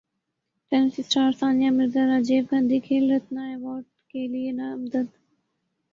tennis 0.71 0.93
star 0.99 1.31
Sania 1.39 1.69
Mirza 1.77 2.03
Rajiv 2.11 2.43
Gandhi 2.49 2.79
Khel 2.85 3.03
Ratna 3.13 3.41
ایوارڈکیلئے 3.49 4.51
نامزد 4.59 5.07